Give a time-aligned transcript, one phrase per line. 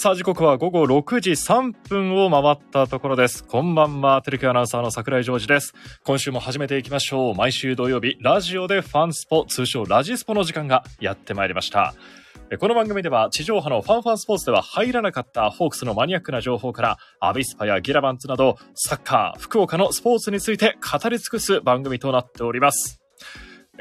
[0.00, 3.44] さあ、時刻は午後6時3分を回ったところです。
[3.44, 5.74] こんばんは、テレビアナウンサーの桜井ジョージです。
[6.04, 7.34] 今週も始めていきましょう。
[7.34, 11.94] 毎週土曜日、ラジオでファンスポ、通称ラジスポの時間がやってまいりました。
[12.58, 23.02] この番組では地上波のファンファンスポーツでは入らなかったホークスのマニアックな情報からアビスパやギラバンツなどサッカー、福岡のスポーツについて語り尽くす番組となっております。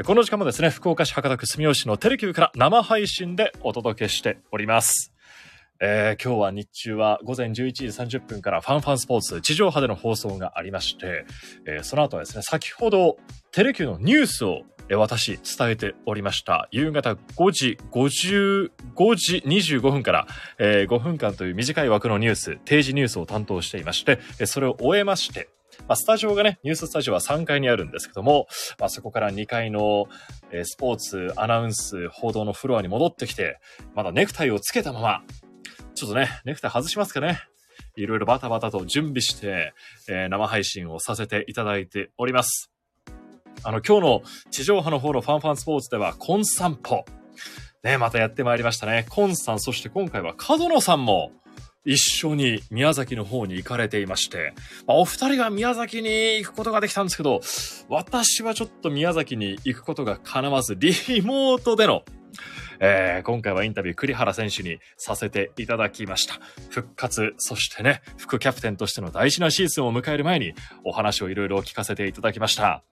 [0.05, 5.13] この時間もですね、福岡市博多区住吉のテレキューから生配信でお届けしております。
[5.81, 11.25] えー今日は日中は午前11時30分からファンファンスポーツ地上波での放送がありまして、
[11.65, 13.17] えーその後はですね、先ほど
[13.51, 16.67] テレキューのニュースを私伝えておりました。
[16.71, 18.69] 夕方5時55
[19.15, 25.47] 時25分から、えー5分間という短い枠のニュース、定時ニュースを担当していまして、それを終えまして、
[25.87, 28.47] まあ、スタジオがね、ニューススタジオは3階にあるんですけども、
[28.79, 30.07] まあ、そこから2階の、
[30.51, 33.59] えースポーツ、アナウンス、報道のフロアに戻ってきて、
[33.95, 35.23] まだネクタイをつけたまま、
[35.99, 37.41] ちょっとね、ネクタイ外しますかね。
[37.97, 39.73] いろいろバタバタと準備して、
[40.07, 42.71] えー生配信をさせていただいております。
[43.63, 47.03] あの、今日の地上波の方のファンファンスポーツでは、コン散歩。
[47.83, 49.07] ね、またやってまいりましたね。
[49.09, 51.33] コンさん、そして今回は角野さんも
[51.83, 54.53] 一緒に宮崎の方に行かれていまして、
[54.87, 57.41] まあ、お二人が宮崎に行くことができたんですけど、
[57.89, 62.03] 私はちょっと宮崎に行くことが叶わず、リモートでの
[62.79, 66.39] えー今回はインタビュー栗原選手にさせていただきました。
[66.69, 72.83] 復活、そしてね、副キャプテンとしての大事なシーズンを迎える前にお話をいろいろ聞かせていただきました。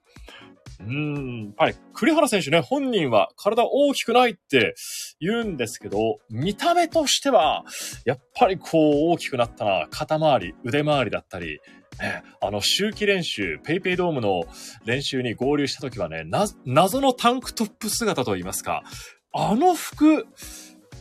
[0.80, 4.74] うん、やっぱり栗原選手ね、本人は体大きくないって
[5.18, 7.64] 言うんですけど、見た目としては、
[8.04, 11.60] やっぱりこう大きくなったな、肩周り、腕周りだったり、
[12.00, 14.44] ね、あの、周期練習、ペイペイドームの
[14.84, 18.84] 練習に合流した時はね、な、謎のタンクトップ姿といいますか、
[19.32, 20.26] あの服、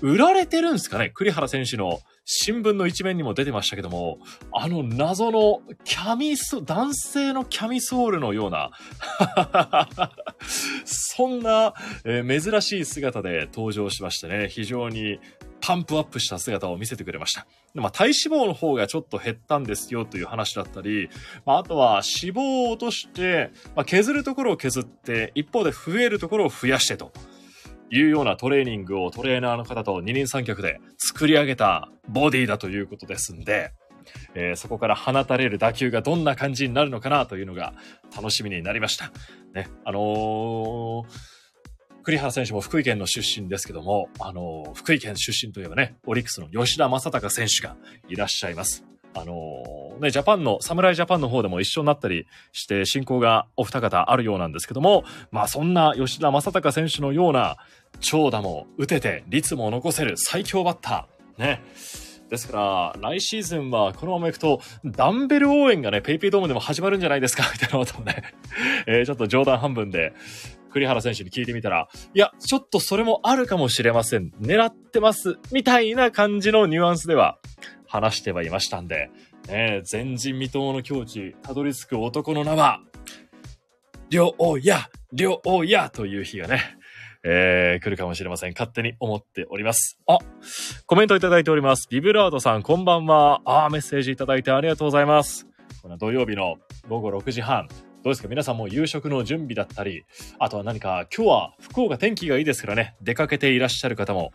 [0.01, 1.09] 売られてるんですかね？
[1.13, 4.19] 栗原選手の新聞の一面にも出てましたけども、
[4.53, 8.71] あの謎のキャミソ、男性のキャミソールのような、
[10.85, 11.73] そんな、
[12.03, 15.19] えー珍しい姿で登場しましてね、非常に
[15.61, 17.47] パンプアップした姿を見せてくれました。
[17.73, 21.09] まあ、体脂肪の方がちょっと減ったんですよという話だったり、
[21.45, 27.11] まあ、あとは脂肪を落として、まあ、削るところを削って、一方で増えるところを増やしてと。
[27.89, 33.71] いうようなトレーニングをトレーナーの方と二人三脚で作り上げたボディだということですんで、
[34.35, 37.73] えーそこから放たれる打球がどんな感じになるのかなというのが
[38.15, 39.11] 楽しみになりました。
[39.53, 41.03] ね、あのー
[42.03, 47.75] 栗原選手も福井県の出身ですけども、あのー福井県出身といえばね、オリックスの吉田正尚選手が
[48.07, 48.85] いらっしゃいます。
[49.13, 57.57] あのね、ジャパンの、侍ジャパンの方でも一緒になったりして、親交がお二方あるようなんですけども、まあそんな吉田正尚選手のような
[57.99, 61.41] 長打も打てて、率も残せる最強バッター。
[61.41, 61.63] ね。
[62.29, 68.23] ですから、来シーズンはこのままいくと、ダンベル応援がね、ペイペイドームでも始まるんじゃないですか、みたいなことをね、
[68.85, 70.13] えーちょっと冗談半分で、
[70.71, 74.31] 栗原選手に聞いてみたら、いや、ちょっとそれもあるかもしれません。
[74.41, 75.37] 狙ってます。
[75.51, 77.37] みたいな感じのニュアンスでは
[77.87, 79.09] 話してはいましたんで、
[79.47, 82.81] ね、前人未到の境地、たどり着く男の名は、
[84.09, 86.77] りょうや、りょうやという日がね、
[87.23, 88.53] えー、来るかもしれません。
[88.53, 89.99] 勝手に思っております。
[90.07, 90.19] あ、
[90.85, 91.87] コメントいただいております。
[91.89, 93.41] ビブラードさん、こんばんは。
[93.45, 95.47] あメッセージいただいてありがとうございます。
[95.81, 96.55] この土曜日の
[96.87, 97.67] 午後6時半。
[98.03, 98.27] どうですか？
[98.29, 100.05] 皆さんも夕食の準備だったり、
[100.39, 104.31] あとは何か今日は福岡天気がいいですからね、出かけていらっしゃる方も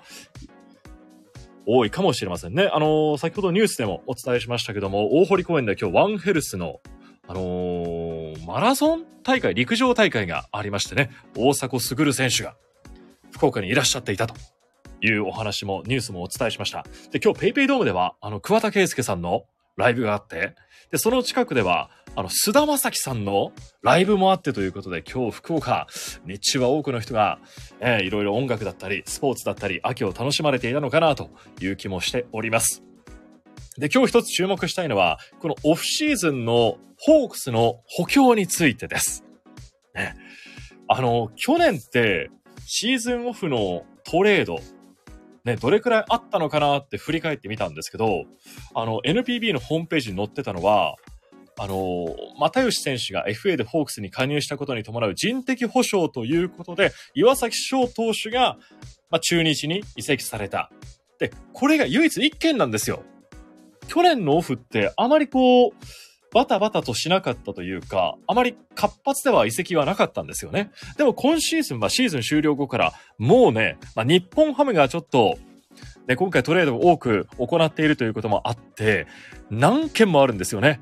[1.65, 2.69] 多いかもしれませんね。
[2.73, 6.81] あのー先ほどニュースでもお伝えしましたけども、大堀公園で今日ワンヘルスの
[7.29, 12.57] あのーマラソン大会、陸上大会がありましてね、大迫傑選手が
[13.31, 14.35] 福岡にいらっしゃっていたと
[15.01, 16.85] いうお話も、ニュースもお伝えしました。
[17.13, 19.45] で、今日ペイペイドームでは、あの、桑田佳祐さんの
[19.77, 20.55] ライブがあって、
[20.91, 23.53] で、その近くでは、あの、菅田将暉さんの
[23.83, 25.87] ライブもあってということで、今日福岡、
[26.27, 27.39] 日中は多くの人が、
[27.81, 32.83] えーいろいろ音楽だったり、スポーツだったり、秋を楽しまれていたのかなという気もしております。
[33.79, 39.25] で、今日一つ注目したいのは、このオフシーズンのホークスの補強についてです。
[39.95, 40.15] ね。
[40.89, 42.31] あの、去年って、
[42.67, 44.61] シーズンオフのトレード、
[45.45, 48.25] ね、どれくらいあったのかなって振り返ってみたんですけど、
[48.75, 50.97] あの、NPB のホームページに載ってたのは、
[51.59, 52.07] あの、
[52.39, 58.57] 又吉選手が FA でホークスに加入したことに伴う人的保障ということで、岩崎翔投手が、
[59.11, 60.71] まあ、中日に移籍された。
[61.19, 63.03] で、これが唯一1件なんですよ。
[63.89, 65.73] 去年のオフってあまりこう、
[66.33, 70.71] バタバタとしなかったというか、あまり活発では移籍はなかったんですよね。
[70.97, 75.37] でも今シーズンはシーズン終了後から、もうね、まあ、日本ハムがちょっと、
[76.07, 79.07] で、今回トレードを多く行っているということもあって、
[79.51, 80.81] 何件もあるんですよね。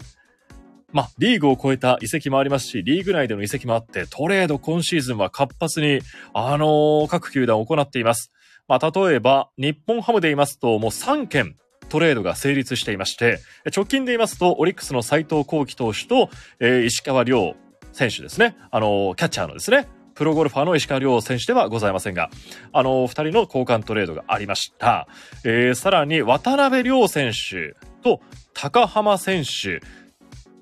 [0.92, 6.00] まあ、リーグを超えた移籍もありますし、リーグ内での移籍もあって、トレード今シーズンは活発に、
[6.34, 8.32] あのー各球団を行っています。
[8.69, 11.56] まあ、例えば、日本ハムで言いますと、もう3件
[11.88, 13.40] トレードが成立していまして、
[13.75, 17.54] 直近で言いますと、オリックスの斉藤幸輝投手と、えー石川亮
[17.93, 18.56] 選手ですね。
[18.70, 19.86] あのーキャッチャーのですね。
[20.14, 22.31] プロゴルファーの石川亮選手ではございませんが、
[22.72, 25.06] あのー二人の交換トレードがありました。
[25.44, 28.20] えーさらに、渡辺亮選手と
[28.54, 29.81] 高浜選手。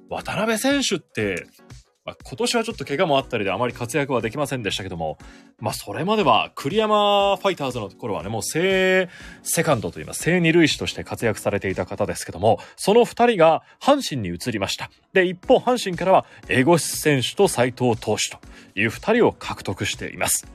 [0.09, 1.47] 渡辺選手って、
[2.09, 5.19] まあ、今年はちょっと怪我もあったりであまり活躍はできませんでしたけども、
[5.61, 9.11] まあそれまでは栗山ファイターズの頃はね、もう正
[9.43, 14.91] セカンドといいます、正二塁手として活躍されていた方ですけども、その二人が阪神に移りました。
[15.13, 18.39] で、一方阪神からはエゴシス選手と斉藤投手と
[18.75, 20.47] いう二人を獲得しています。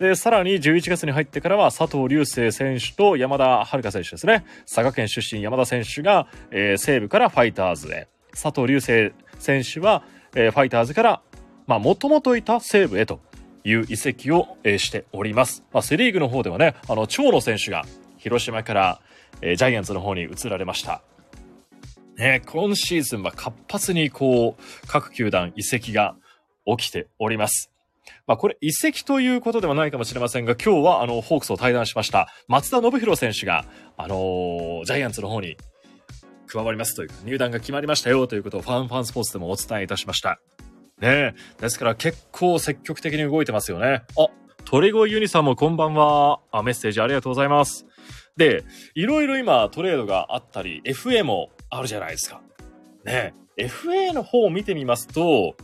[0.00, 4.44] で、さらに11月に入ってからは佐藤隆星選手と山田遥選手ですね。
[4.62, 8.08] 佐賀県出身山田選手が、えー西武からファイターズへ。
[8.40, 10.04] 佐藤隆星選手は、
[10.34, 11.22] えーファイターズから、
[11.66, 13.20] まあ、もともといた西武へと
[13.64, 15.64] いう移籍を、えーしております。
[15.72, 17.84] まあ、セリーグの方ではね、あの、長野選手が
[18.16, 19.00] 広島から、
[19.42, 21.02] えージャイアンツの方に移られました。
[22.16, 26.16] ね、今シーズンは活発にこう、各球団移籍が
[26.64, 27.70] 起きております。
[28.26, 33.64] まあこれ移籍ということではないかもしれませんが、今日はあの、ホークスを対談しました松田信弘選手が、
[33.96, 35.56] あのージャイアンツの方に
[36.48, 40.40] 加わりますというか、入団が決まりましたよということをファンファンスポーツでもお伝えいたしました。
[41.00, 41.60] ねえ。
[41.60, 44.02] ですから結構積極的に動いてますよね。
[44.18, 44.28] あ、
[44.64, 46.40] 鳥越ユニさんもこんばんは。
[46.50, 47.86] あ、メッセージありがとうございます。
[48.36, 48.64] で、
[48.94, 52.40] いろいろ今トレードがあったり、FA もあるじゃないですか。
[53.04, 53.66] ねえ。
[53.66, 55.56] FA の方を見てみますと、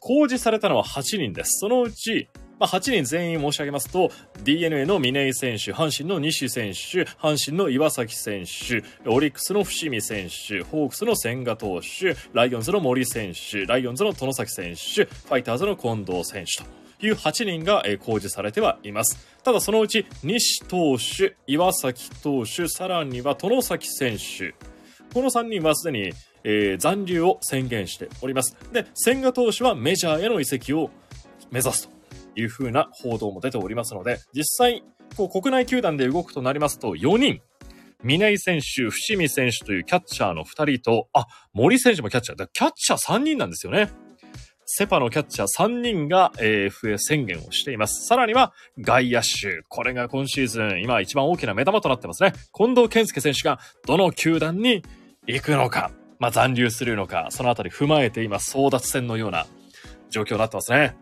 [0.00, 1.58] 公示されたのは8人です。
[1.60, 2.28] そのうち、
[2.58, 4.10] まあ、8人全員申し上げますと、
[4.44, 19.18] DNA の峰井選手、阪神の西選手、阪神の岩崎選手、オリックスの伏見選手、ホークスの千賀投手、ライオンズの森選手、ライオンズの殿崎選手、ファイターズの近藤選手という8人が公示されてはいます。
[19.42, 24.54] ただそのうち西投手、岩崎投手、さらには殿崎選手、
[25.12, 26.12] この3人はすでに、
[26.44, 28.56] えー残留を宣言しております。
[28.72, 30.90] で、千賀投手はメジャーへの移籍を
[31.50, 31.93] 目指すと
[32.36, 34.82] いうふうな報道も出ておりますので、実際、
[35.16, 37.40] こう国内球団で動くとなりますと、4人、
[38.02, 42.38] 峰井選手、伏見選手というキャッチャーの2人と、あ、森選手もキャッチャー。
[42.38, 43.90] だキャッチャー3人なんですよね。
[44.66, 48.06] セパのキャッチャー3人が、FA 宣言をしています。
[48.06, 49.62] さらには外野手。
[49.68, 52.32] これが今シーズン、今一番大きな目玉となってますね。
[52.52, 54.82] 近藤健介選手がどの球団に
[55.26, 59.46] 行くのか、まあ、残留するのか、そのあたり踏まえて今争奪戦のような
[60.10, 60.96] 状況になってますね。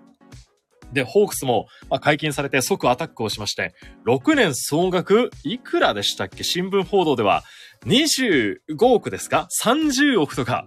[0.92, 1.66] で、ホークスも、
[2.00, 3.74] 解禁されて即アタックをしまして、
[4.06, 6.44] 6年総額いくらでしたっけ？
[6.44, 7.44] 新聞報道では
[7.86, 10.66] 25億ですか ?30 億とか。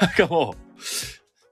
[0.00, 0.80] なんかもう、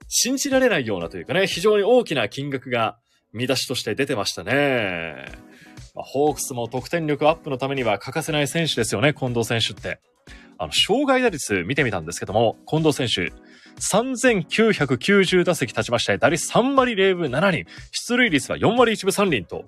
[0.07, 2.97] 信じられないようなというかね、非常に大きな金額が
[3.33, 5.25] 見出しとして出てましたね。
[5.95, 9.99] まあホークスも得点力アップのためには欠かせない選手ですよね、近藤選手って。
[10.57, 13.33] あの、障害打率見てみたんですけども、近藤選手、
[13.79, 19.65] 3990打席立ちまして、打率3割0分7厘、出塁率は4割1分3厘と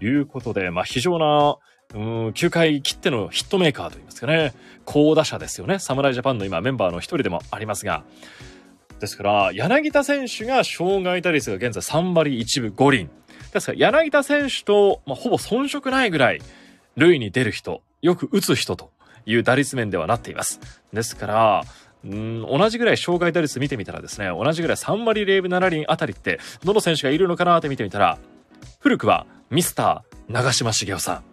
[0.00, 1.56] いうことで、まあ、非常な、
[1.94, 4.54] うーん、9回切ってのヒットメーカーといいますかね、
[4.84, 5.78] 好打者ですよね。
[5.78, 8.04] 侍ジャパンの今メンバーの一人でもありますが、
[9.00, 13.08] ですから、柳田選手が障害打率が現在3割1分5厘。
[13.52, 16.40] ですから、柳田選手と、まあ、ほぼ遜色ないぐらい、
[16.96, 18.90] 塁に出る人、よく打つ人と
[19.26, 20.60] いう打率面ではなっています。
[20.92, 21.64] ですから、
[22.04, 28.18] うん同じぐらい障害打率見てみたらですね、同じぐらい3割0分7厘あたりって、どの選手がいるのかなって見てみたら、
[28.80, 31.24] 古くはミスター長嶋茂雄さん。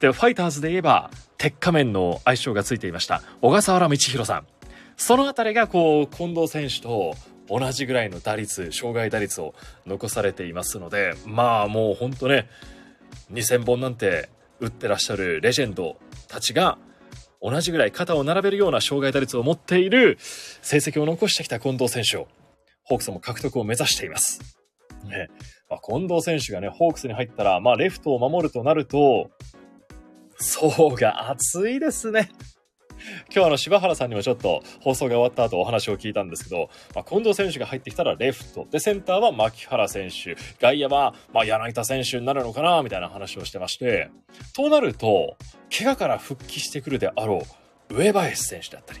[0.00, 4.46] で、ファイターズで言えば、鉄仮面の愛称がついていました、小笠原道弘さん。
[4.96, 7.14] そのあたりが、こう、近藤選手と
[7.48, 9.54] 同じぐらいの打率、障害打率を
[9.86, 12.48] 残されていますので、まあもう本当ね、
[13.32, 14.28] 2000本なんて
[14.60, 15.96] 打ってらっしゃるレジェンド
[16.28, 16.78] たちが、
[17.44, 22.26] 同じぐらい肩を並べるような障害打率を持っている成績を残してきた近藤選手を、
[22.84, 24.40] ホークスも獲得を目指しています。
[25.04, 25.28] ね
[25.68, 29.30] まあ、近藤選手がね、ホークスに入ったら、まあ、レフトを守るとなると、
[30.36, 32.30] 層が厚いですね。
[33.34, 38.66] 今日あの柴原さんにもちょっと放送が終わった後お話を聞いたんですけど、まあ、近藤選手が入ってきたらレフト。
[38.70, 40.36] でセンターは牧原選手。
[40.60, 44.08] 外野はまあ柳田選手になるのかなみたいな話をしてまして。
[44.54, 45.36] となると
[45.76, 47.42] 怪我から復帰してくるであろ
[47.90, 49.00] う上林選手だったり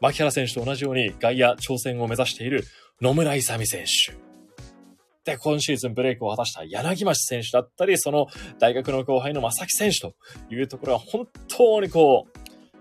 [0.00, 2.64] 牧原選手と同じように外野挑戦を目指している
[3.00, 4.32] 野村勇選手。
[5.22, 8.26] って今シーズンブレイクを果たした柳町選手だったり、その
[8.58, 10.14] 大学の後輩の正木選手と
[10.50, 12.31] いうところは本当にこう、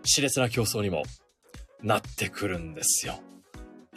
[0.03, 1.03] 熾烈な競争にも
[1.81, 3.19] なってくるんですよ。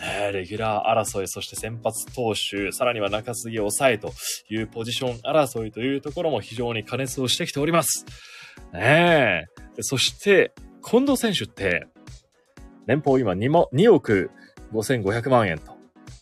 [0.01, 4.13] えレギュラー争い、そして先発投手、さらには中継ぎ抑えと
[4.51, 8.05] いうポジション争いというところも非常に加熱をしてきております。
[8.73, 9.47] ね
[9.79, 9.83] え。
[9.83, 10.53] そして、
[10.85, 11.87] 近藤選手って、
[12.87, 14.31] 年俸今 2, も2億
[14.73, 15.73] 5500万円と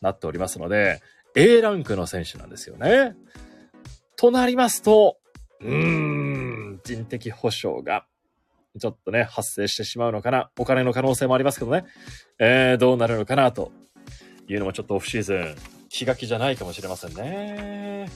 [0.00, 1.00] なっておりますので、
[1.34, 3.16] A ランクの選手なんですよね。
[4.16, 5.16] となりますと、
[5.60, 5.74] うー
[6.74, 8.04] ん、人的保障が
[8.78, 10.50] ちょっとね、発生してしまうのかな。
[10.58, 11.84] お金の可能性もありますけどね。
[12.38, 13.70] えー、どうなるのかなと
[14.48, 15.56] いうのもちょっとオフシーズン、
[15.88, 18.08] 気が気じゃないかもしれませんね。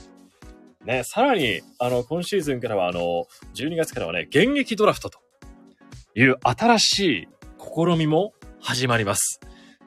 [0.83, 5.19] ね、さらに、あの、今シーズンからは、あの、12月からはね、現役ドラフトと
[6.15, 7.27] いう新しい
[7.59, 9.39] 試みも始まります。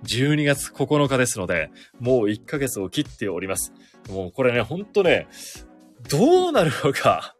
[0.04, 3.72] 12月9日ですので、もう1ヶ月を切っております。
[4.10, 5.26] もうこれね、ほんとね、
[6.08, 7.34] どうなるのか、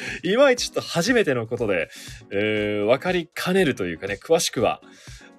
[0.22, 1.88] いまいちちょっと初めてのことで、
[2.30, 4.80] えー、分かりかねるというかね、詳しくは、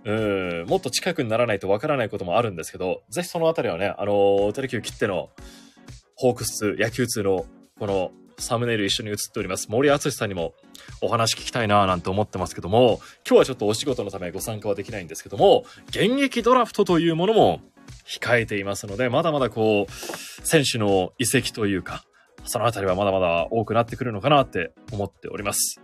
[0.05, 5.29] うん、もっと近くにならないと分からないこともあるんですけど、ぜひそのあたりはね、あのー、テレキュー切っての、
[6.15, 7.45] ホークス野球通の、
[7.79, 10.53] この、サムネイル一緒に映っております、森敦さんにも
[11.01, 17.61] お話聞きたいなぁなんて思ってますけども、今日はちょっとお仕事のためご参加はできないんですけども、現役ドラフトというものも
[18.07, 19.91] 控えていますので、まだまだこう、
[20.45, 22.03] 選手の移籍というか、
[22.45, 25.81] そのあたりはまだまだ多くなってくるのかなって思っております。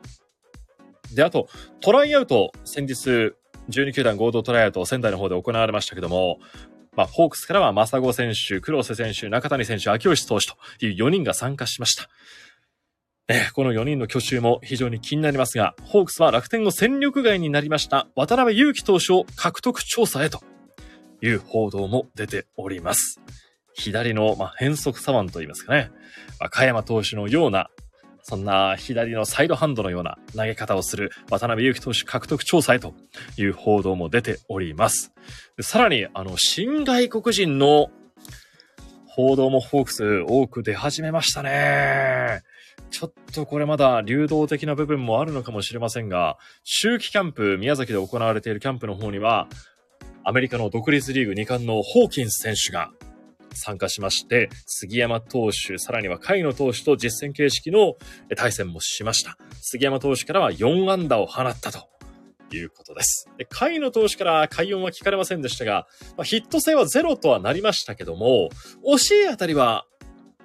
[1.14, 1.48] で、あと、
[1.82, 3.34] トライアウト、先日、
[3.70, 6.40] 12球団合同トライアウト仙台の方で行われましたけども、
[6.96, 12.10] まあ、ホークスからは正子選手、黒瀬選手、中谷選手、秋吉投手という4人が参加しました。
[13.30, 20.42] ね、この4人の去就も非常に気になりますが、ホークスは楽天の戦力外になりました渡辺祐希投手を獲得調査へと
[21.22, 23.22] いう報道も出ております。
[23.80, 25.92] 左の、まあ、変則左腕といいますかね、
[26.52, 27.70] 加山投手のような、
[28.22, 32.94] そんな左のサイドハンドのような投げ方をする渡辺裕樹投手獲得調査へと
[33.38, 35.12] いう報道も出ております。
[35.62, 37.90] さらに、あの、新外国人の
[39.08, 42.42] 報道もホークス多く出始めましたね。
[42.92, 49.48] ちょっとこれまだ流動的な部分もあるのかもしれませんが、秋季キャンプ、宮崎で行われているキャンプの方には、
[50.24, 52.92] アメリカの独立リーグ2冠のホーキンス選手が
[53.54, 57.96] 参加しまして、杉山投手、さらには甲斐野投手と実戦形式の
[58.36, 59.38] 対戦もしました。
[59.62, 61.90] 杉山投手からは4安打を放ったと。
[62.52, 63.30] いうことです。
[63.38, 65.86] で、甲斐野投手から快音は聞かれませんでしたが、
[66.18, 68.50] まあ、ヒット性はゼロとはなりましたけども、
[68.84, 69.86] 惜しいあたりは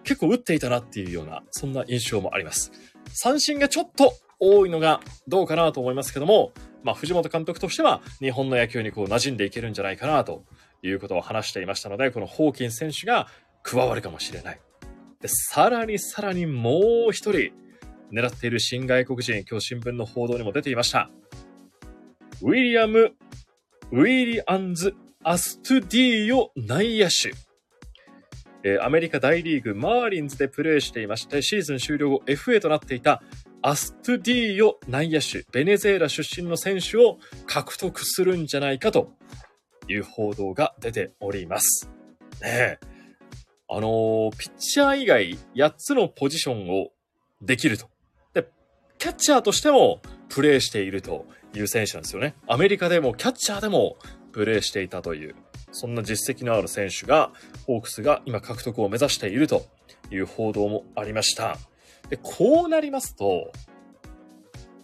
[0.03, 2.73] 結構打っていたなっていうような、そんな印象もあります。
[3.13, 10.45] 三振がちょっと多いのがどうかなと思いますけども、まあ、藤本監督としては日本の野球にこう馴染んでいけるんじゃないかなと
[10.89, 13.29] いうことを話していましたので、このホーキン選手が
[13.63, 14.61] 加わるかもしれない。
[15.21, 17.53] で、さらにさらにもう一人
[18.13, 21.11] 狙っている新外国人、今日新聞の報道にも出ていました。
[22.43, 23.15] ウィリアム・
[23.91, 27.33] ウィリアンズ・アストゥディーヨ内野手。
[28.67, 33.23] えアメリカ大リーグマーリンズでプレーしていまして、シーズン終了後 FA となっていた
[33.63, 39.13] アストゥディーヨ内野手、ベネズエラ出身の選手を獲得するんじゃないかと
[39.89, 41.91] いう報道が出ております。
[42.43, 42.79] ねえ。
[43.69, 46.91] あのー、ピッチャー以外8つのポジションを
[47.41, 47.89] できると。
[48.35, 48.49] で、
[48.99, 52.35] キャッチャーとしてもプレーしているという選手なんですよね。
[52.47, 53.97] アメリカでもキャッチャーでも
[54.33, 55.35] プレーしていたという、
[55.73, 57.33] そんな実績のある選手が、
[57.67, 59.67] ホークスが今獲得を目指していると
[60.11, 61.57] いう報道もありました。
[62.11, 63.51] で、こうなりますと、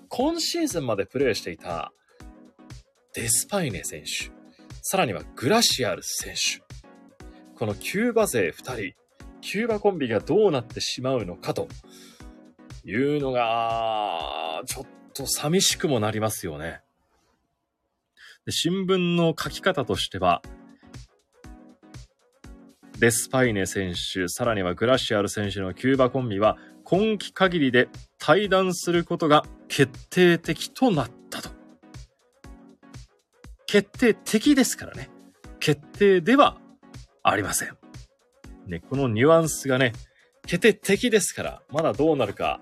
[0.09, 1.93] 今シーズンまでプレーしていた
[3.15, 4.31] デスパイネ選手、
[4.83, 6.63] さらにはグラシアル選手。
[7.55, 8.97] このキューバ勢2人、
[9.41, 11.69] キューバコンビがどうなってしまうのかと
[12.85, 16.81] いうのが、ちょっと寂しくもなりますよね。
[18.47, 20.41] で新聞の書き方としては、
[22.99, 31.20] デスパイネ選手、さらにはグラシアル選手のキューバコンビは今季限りで対談することが決定的となった。
[33.71, 35.11] 決定的ですからね。
[35.61, 36.57] 決定では
[37.23, 37.79] ありません。
[38.67, 39.93] ね、このニュアンスがね、
[40.45, 42.61] 決定的ですから、まだどうなるか、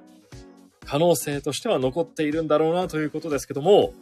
[0.85, 3.95] 可能性としては残っているんだろうなということですけども、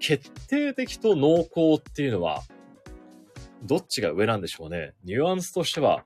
[0.00, 2.42] 決定的と濃厚っていうのは、
[3.62, 4.92] どっちが上なんでしょうね。
[5.04, 6.04] ニュアンスとしては、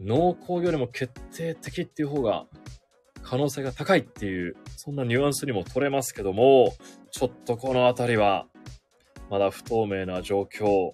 [0.00, 2.46] 濃厚よりも決定的っていう方が
[3.22, 6.74] 可能性が高いっていう、そんなニュアンスにも取れますけども、
[7.12, 8.48] ちょっとこのあたりは、
[9.32, 10.92] まだ不透明な状況。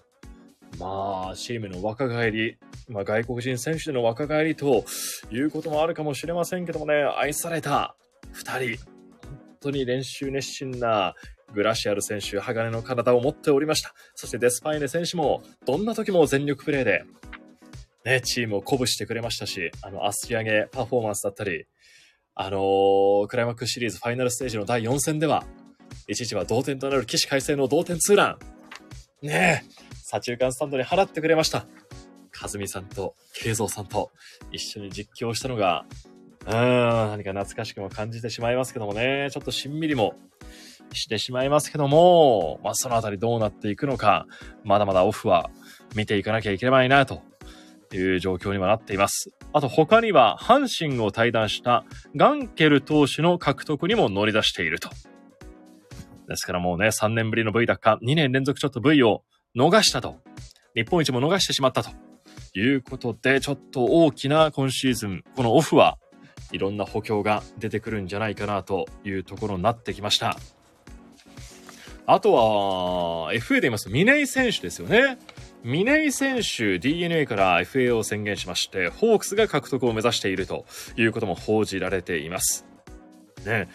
[0.79, 4.85] まあ、チームの若返り、まあ、外国人選手での若返りと
[5.29, 7.97] いうこともあるかもしれませんけどもね、愛された
[8.33, 11.15] 2人、本当に練習熱心な
[11.53, 13.93] グラシアル選手、鋼の体を持っておりました。
[14.15, 17.03] そしてデスパイネ選手も、どんな時も全力プレーで、
[18.05, 21.65] ね、チームを鼓舞してくれましたし、あの、足上げパフォーマンスだったり、
[22.35, 25.43] あのー、クライマックスシリーズファイナルステージの第4戦では、
[26.09, 28.37] 一時は同点となる起死回生の同点ツーラ
[29.21, 29.25] ン。
[29.25, 29.69] ねえ、
[30.07, 31.67] 左中間スタンドに払ってくれました。
[32.41, 34.09] 和美さんと慶三さんと
[34.51, 35.85] 一緒に実況したのが、
[36.47, 40.15] うん、何か懐かしくも感じてしまいますけどもね、ちょっとしんみりも
[40.93, 44.25] してしまいますけども、まあ、そのあたりどうなっていくのか、
[44.63, 45.51] まだまだオフは
[45.95, 47.21] 見ていかなきゃいけないな、と
[47.93, 49.29] いう状況にはなっています。
[49.53, 51.85] あと他には、阪神を退団した
[52.15, 54.89] ガンケル投手の獲得にも乗り出していると。
[56.29, 59.23] ですからもうね、3年ぶりの V 奪還、2年連続ちょっと V を
[59.57, 60.17] 逃したと。
[60.75, 61.89] 日本一も逃してしまったと。
[62.53, 65.97] いうことで、ちょっと大きな今シーズン、このオフは
[66.51, 70.37] いろんな補強が出てくるんじゃないかなというところになってきました。
[72.05, 75.17] あとは、FA で言いますと、峰井選手ですよね。
[75.63, 82.65] 峰井選手、DNA から FA を宣言しまして、ホークスが獲得を目指しているということも報じられています。
[83.45, 83.67] ね。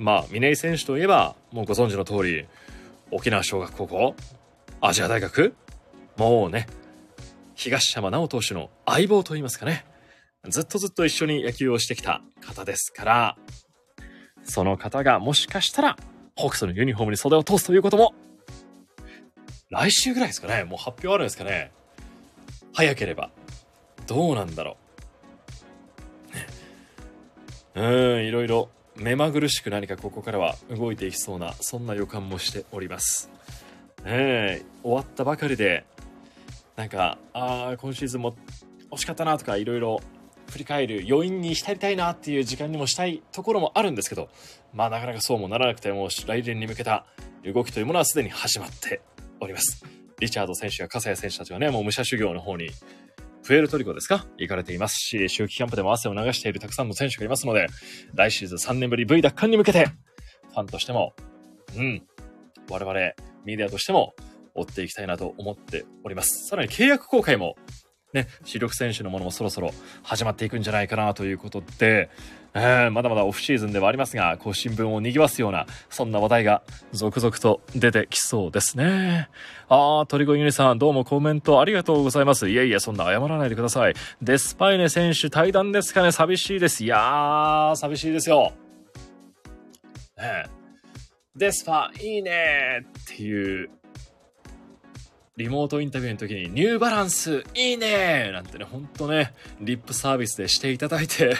[0.00, 2.46] まあ、峰井選手といえば、もうご存知の通り、
[3.10, 4.14] 沖縄小学高校、
[4.80, 5.54] アジア大学、
[6.16, 6.66] もうね、
[7.54, 9.84] 東山直投手の相棒といいますかね。
[10.48, 13.36] ずっとずっと一緒に野球をしてきた方ですから、
[14.42, 15.98] その方がもしかしたら
[16.34, 18.14] ホークスのユニフォームに袖を通すということも、
[19.68, 20.64] 来週ぐらいですかね。
[20.64, 21.72] もう発表あるんですかね。
[22.72, 23.30] 早ければ。
[24.06, 24.78] どうなんだろ
[27.74, 27.82] う。
[27.82, 33.30] うん、いろいろ目まぐるしく何かここからは動いていきそうな、そんな予感もしております。
[34.04, 35.84] え終わったばかりで、
[36.76, 38.36] なんか、ああ、今シーズンも
[38.90, 40.00] 惜しかったなとかいろいろ
[40.50, 44.28] 振り返る余韻に浸りたいなっていう時間にもしたいところもあるんですけど、
[44.72, 47.06] まあなかなかそうもならなくて、もう来年に向けた
[47.44, 49.00] 動きというものはすでに始まって
[49.40, 49.84] おります。
[50.18, 52.70] リチャード選手や笠谷選手たちはね、もう武者修行の方に
[53.42, 54.26] プエルトリコですか？
[54.36, 57.66] 行かれていますし、秋季キャンプでも汗を流しているたくさんの選手がいますので、
[58.14, 61.14] 来シーズン3年ぶり V 奪還に向けて、ファンとしても、
[61.76, 62.02] うん、
[62.68, 63.14] 我々メ
[63.56, 64.14] ディアとしても
[64.54, 66.48] 追っていきたいなと思っております。
[66.48, 67.56] さらに契約公開も
[68.12, 72.10] ね、主力選手のものもそろそろ始まっていくんじゃないかなということで、
[72.54, 79.28] えー、まだまだオフシーズンではありますが、こう新聞を賑わすような、そんな話題が続々と出てきそうですね。
[79.68, 82.48] あー、鳥越ゆりさん、どうもコメントありがとうございます。
[82.48, 83.94] いやいや、そんな謝らないでください。
[84.20, 86.82] デスパイネ選手対談ですかね、寂しいです。
[86.82, 88.52] いやー、寂しいですよ。
[90.18, 90.46] ね
[91.36, 93.70] デスパ、いいねっていう
[95.40, 101.34] リモートインタビューの時に、ニューバランスいいねなんてね、ほんとね、リップサービスでしていただいて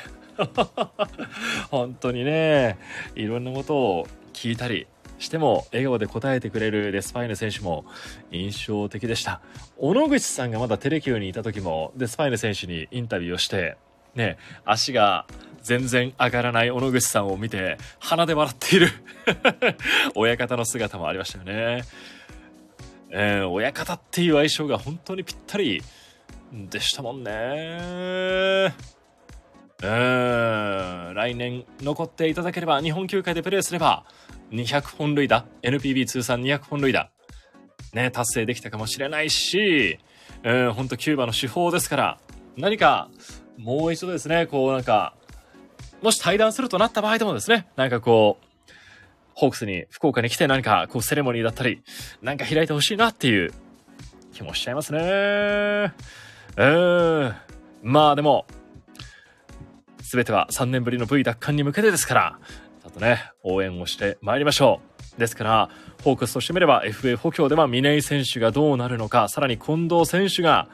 [1.71, 2.79] 本当にね、
[3.15, 4.87] いろんなことを聞いたり
[5.19, 7.85] しても、笑顔で答えてくれるデスパイネ選手も
[8.33, 9.43] 印象的でした。
[9.77, 13.77] 小野口さんがまだテレキューにいた時も、デスパイネ選手にインタビューをして、
[14.15, 15.27] ね、足が
[15.63, 18.89] 全然上がらない小野口さんを見て、鼻で笑っている
[20.17, 21.83] 親方の姿もありましたよね。
[23.13, 25.83] えー、親方っていう相性が本当にぴったり
[26.53, 28.73] でしたもんね。
[29.83, 34.05] うん、来年残っていただければ、日本球界でプレーすれば、
[34.51, 37.11] 200本塁打、NPB 通算200本塁打、
[37.95, 39.99] ね、達成できたかもしれないし、
[40.43, 42.19] うん、ほんとキューバの手法ですから、
[42.57, 43.09] 何か、
[43.57, 45.15] もう一度ですね、こうなんか、
[46.03, 48.50] もし対談するとなった場合でもですね、なんかこう、
[49.41, 51.83] ホークスに、福岡に来て何か、こう、セレモニーだったり、
[52.21, 53.51] なんか開いてほしいなっていう
[54.35, 54.99] 気もしちゃいますね。
[55.01, 57.35] えー、
[57.83, 58.45] まあでも、
[60.03, 62.39] すべては3年ぶりの V 奪還に向けてですから、
[62.83, 64.83] ちょっとね、応援をして参りましょ
[65.17, 65.19] う。
[65.19, 65.71] ですから、
[66.05, 70.69] ホークスとしてみれば FA 補強では峰井選手がどうなるのか、さらに近藤選手が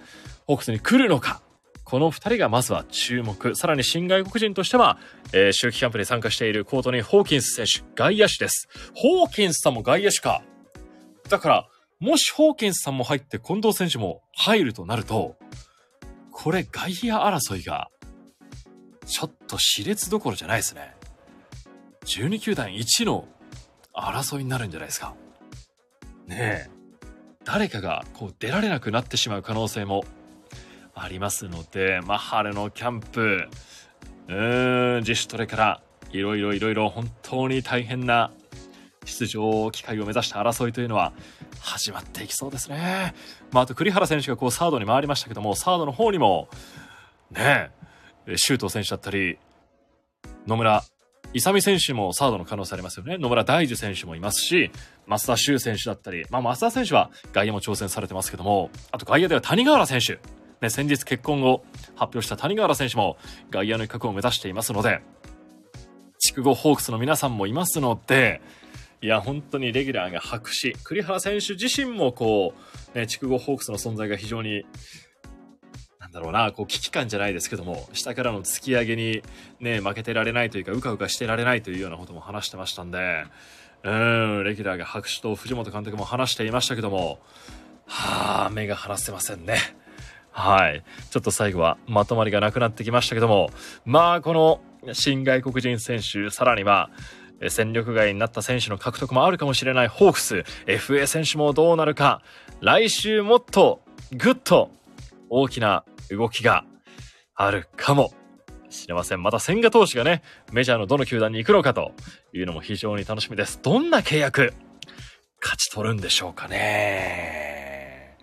[0.48, 1.40] ホークスに来るのか、
[1.87, 3.55] この2人がまずは注目。
[3.55, 4.99] さらに新外国人としては、
[5.33, 8.68] えー、秋季キャンプに参加しているコートニー・ホーキンス選手、外野手です。
[8.92, 10.42] ホーキンスさんも外野手か。
[11.29, 11.68] だから、
[12.01, 15.37] もしホーキンスさんも入って近藤選手も入るとなると、
[16.33, 17.88] これ外野争いが、
[19.07, 20.92] ちょっと熾烈どころじゃないですね。
[22.05, 23.29] 12球団1の
[23.94, 25.14] 争いになるんじゃないですか。
[26.27, 26.70] ねえ。
[27.44, 30.05] 誰かがこう出られなくなってしまう可能性も
[30.96, 33.48] ありますので、まあ、春のキャンプ、
[34.28, 35.80] うーん、自主トレから、
[36.11, 38.30] いろいろいろいろ本当に大変な
[39.04, 41.12] 出場機会を目指した争いというのは
[41.61, 43.14] 始まっていきそうですね。
[43.52, 46.48] まあ、あと栗原選手がこうサードに回りましたけども、サードの方にも、
[47.30, 47.70] ね、
[48.37, 49.38] 周東選手だったり、
[50.46, 50.82] 野村
[51.35, 53.18] 勇選手もサードの可能性ありますよね。
[53.18, 54.70] 野村大樹選手もいますし、
[55.06, 60.45] 増田修選手だったり、まあ、増田選手は外野も挑戦されてますけども、あと外野では谷川原選手。
[60.60, 61.64] ね、先日結婚を
[61.94, 63.16] 発表した谷川原選手も
[63.50, 65.02] 外野の一角を目指していますので、
[66.18, 68.40] 筑後ホークスの皆さんもいますので、
[69.02, 70.74] いや、本当にレギュラーが白紙。
[70.82, 72.54] 栗原選手自身もこ
[72.94, 74.64] う、ね、筑後ホークスの存在が非常に
[76.06, 79.22] なんだろうな、こう危機感じゃないですけども、下からの突き上げに
[79.58, 83.24] ね、負けてられないというか、うかうかしてられないというようなことも話してましたんで、
[83.82, 87.18] うん、レギュラーが白紙と藤本監督も話していましたけども、
[87.86, 89.58] はあ、目が離せませんね。
[90.38, 90.85] はい。
[91.11, 93.49] ちょっと最後はまとまりがなくなってきましたけども、
[93.87, 94.61] まあ、この
[94.92, 96.90] 新外国人選手、さらには、
[97.49, 102.20] 戦力外になった選手の獲得もあるかもしれないホークス、FA 選手もどうなるか、
[102.61, 103.81] 来週もっと
[104.12, 104.70] ぐっと
[105.31, 106.64] 大きな動きが
[107.35, 108.12] あるかも
[108.68, 109.22] しれません。
[109.22, 110.22] また千賀投手がね、
[110.53, 111.92] メジャーのどの球団に行くのかと
[112.35, 113.59] いうのも非常に楽しみです。
[113.62, 114.53] どんな契約
[115.40, 118.18] 勝ち取るんでしょうかね。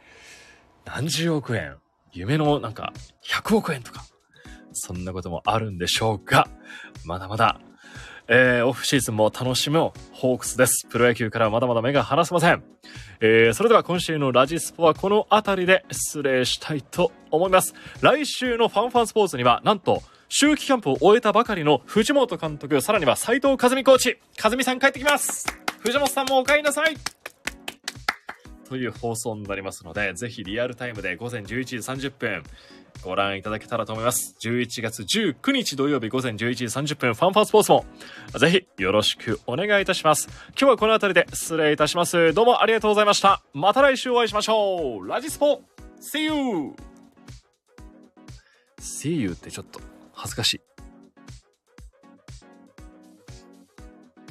[0.86, 1.78] 何十億円
[2.14, 2.94] 夢のなんか
[3.28, 4.06] 100億円とか、
[4.74, 6.48] そんなこともあるんでしょうが、
[7.06, 7.60] まだまだ、
[8.28, 10.88] えー、オフシーズンも楽しむホークスです。
[10.90, 12.64] プロ野球からまだまだ目が離せません。
[13.20, 17.74] えー、それでは今週のラジスポはこの辺りで失礼したいと思います。
[18.02, 25.46] 来週のファンファンスポーツには、なんと、秋季キャンプを終えたばかりの藤本監督、さらには斉藤和美コーチ、和美さん帰ってきます
[25.82, 27.13] 藤本さんもお帰りなさい
[28.74, 32.44] という放送になりますので、ぜひリアルタイムで午前11時30分
[33.04, 34.36] ご覧いただけたらと思います。
[34.42, 37.86] 11月19日土曜日午前11時30分、ファンファンスポーツも
[38.36, 40.28] ぜひよろしくお願いいたします。
[40.60, 42.34] 今日はこの辺りで失礼いたします。
[42.34, 43.44] どうもありがとうございました。
[43.54, 45.08] また来週お会いしましょう。
[45.08, 45.62] ラジスポ
[46.02, 46.74] !See you!
[48.80, 49.82] See you ってちょっと
[50.14, 50.73] 恥ずかしい。